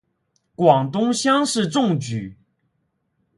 [0.55, 2.35] 广东乡试中举。